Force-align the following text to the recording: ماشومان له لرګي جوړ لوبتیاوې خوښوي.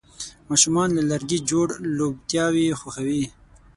ماشومان 0.49 0.89
له 0.97 1.01
لرګي 1.11 1.39
جوړ 1.49 1.67
لوبتیاوې 1.97 2.67
خوښوي. 2.79 3.23